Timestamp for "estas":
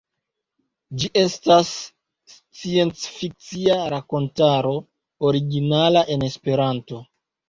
1.23-1.73